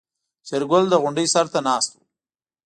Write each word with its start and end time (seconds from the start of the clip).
شېرګل 0.47 0.83
د 0.89 0.93
غونډۍ 1.01 1.27
سر 1.33 1.45
ته 1.53 1.59
ناست 1.67 1.91
و. 1.95 1.99